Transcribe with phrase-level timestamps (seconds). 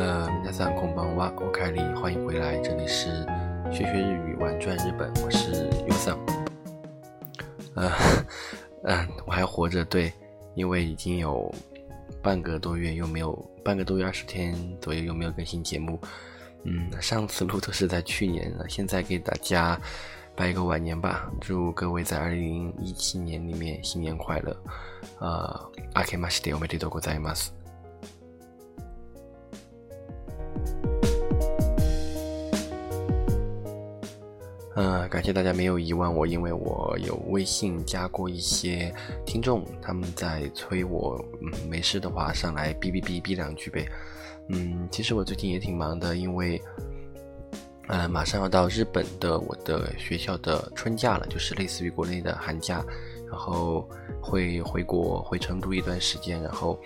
[0.00, 3.10] 呃，皆さんこんばんは，我凯里，欢迎回来，这里是
[3.70, 6.16] 学学日语，玩转日本，我是 u s a
[7.74, 7.92] 呃，
[8.84, 10.10] 嗯、 呃，我还活着，对，
[10.54, 11.54] 因为已经有
[12.22, 16.00] 半个多月又没有半个多月二十天左右又没有更新节目，
[16.64, 19.78] 嗯，上次录的是在去年了，现在给大家
[20.34, 24.56] 拜一个晚年吧，祝各位在二零一七年里面新年快乐，
[25.18, 25.60] 呃，
[25.92, 27.59] あけましておめでとうございます。
[34.82, 38.90] 嗯，感谢大家没有遗忘我，因为我有微信加过一些
[39.26, 43.86] 听众，他们在催我，嗯，没事的话上来哔哔哔哔两句呗。
[44.48, 46.58] 嗯，其实我最近也挺忙的，因为，
[47.88, 52.82] 呃，马上要到日本的我的学校的春假了，就是类似于国内的寒假，
[53.30, 53.86] 然后
[54.18, 56.80] 会回国回成都一段时间，然后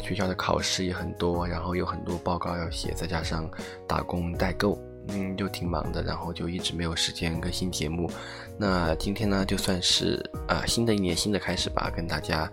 [0.00, 3.46] 学校的考试也很多，然后有很多报告要写，再加上
[3.86, 4.78] 打工代购。
[5.08, 8.10] 嗯，就挺忙的，然后就一直没有时间更新节目。
[8.58, 10.18] 那今天呢，就算是
[10.48, 12.50] 啊新的一年新的开始吧，跟大家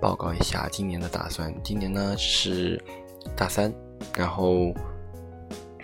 [0.00, 1.54] 报告一下今年的打算。
[1.62, 2.82] 今年呢是
[3.36, 3.72] 大三，
[4.14, 4.72] 然后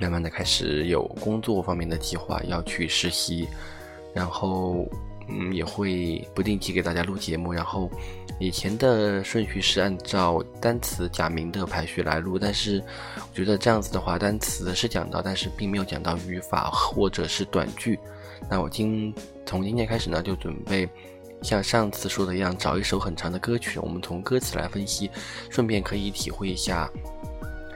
[0.01, 3.49] 慢慢的开始有工作方面的计划，要去实习，
[4.15, 4.87] 然后
[5.29, 7.91] 嗯也会不定期给大家录节目，然后。
[8.41, 12.83] 以前的顺序是按照单词假名的排序来录，但是
[13.17, 17.97] 我觉得这样子的话，单词是讲到，但是并没有讲到语法或者是短句。
[18.51, 19.15] 那我今
[19.47, 20.89] 从今天开始呢，就准备
[21.43, 25.09] 像上次说的一样，找一首很长的歌曲，我们从歌词来分析，
[25.49, 26.91] 顺便可以体会一下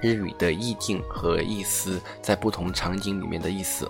[0.02, 3.88] 日语的意境和意思，在不同场景里面的意思。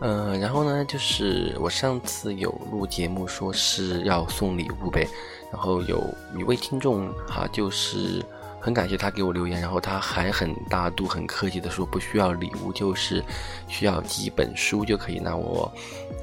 [0.00, 5.08] 嗯，然后呢，就是我上次有录节目，说是要送礼物呗，
[5.50, 6.04] 然后有
[6.38, 8.22] 一位听众哈，就是
[8.60, 13.24] 很感谢他给我留言，然后他还很大度、很客气的说不需要礼物，就是
[13.68, 15.18] 需要几本书就可以。
[15.18, 15.72] 那我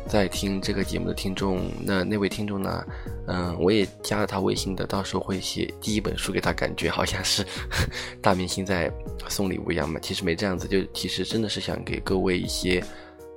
[0.07, 2.85] 在听这个节目的听众，那那位听众呢，
[3.25, 7.44] 嗯，我也加了他微信的，到时候会写第一本书给他，感觉好像是
[8.22, 8.91] 大明星在
[9.28, 10.00] 送礼物一样嘛。
[10.00, 12.84] 其实没这样子，就其实真的是想给各位一些。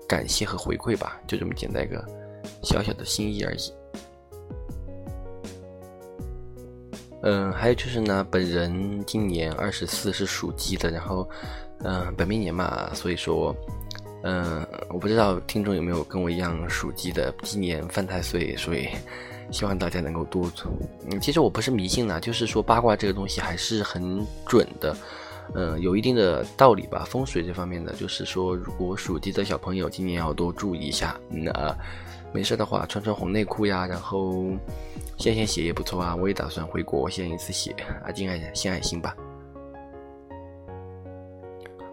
[0.07, 2.05] 感谢和回馈吧，就这么简单一个
[2.63, 3.73] 小小的心意而已。
[7.23, 11.29] 嗯，还有就是呢，本人今年二十四，是属鸡的，然后，
[11.81, 13.53] 嗯，本命年嘛，所以说，
[14.23, 18.89] 嗯，我不知道听众有没有跟我一样属鸡的，今年犯太岁，所以
[19.51, 20.49] 希望大家能够多。
[21.11, 24.97] 嗯，其实我不是迷信呢，就是说八卦这个东西还是很准的。
[25.55, 27.05] 嗯，有一定的道理吧。
[27.09, 31.19] 风水这方面的，就是说，如果属鸡的小朋友今年要多注意一下。
[31.29, 31.77] 那
[32.33, 34.45] 没事的话，穿穿红内裤呀，然后
[35.17, 36.15] 献献血也不错啊。
[36.15, 37.75] 我也打算回国献一次血
[38.05, 39.17] 啊，敬爱献爱心吧。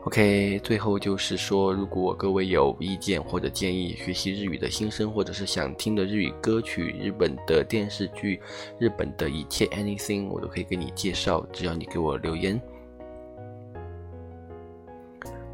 [0.06, 8.42] OK，最后就是说，如果各位有意见或者建议，学习日语的新生，或者是想听的日语歌曲、日本的电视剧、
[8.78, 12.62] 日本的一切 anything，我都可以给你介绍，只要你给我留言。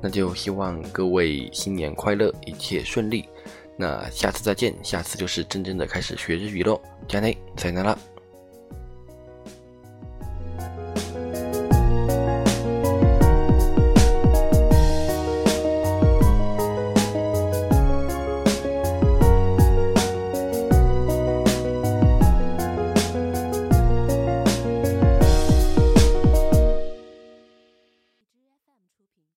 [0.01, 3.25] 那就希望各位新年快乐，一切顺利。
[3.75, 6.79] 那下次再见，下次就是真正的开始学日语喽。
[7.07, 7.97] 加内，再见了。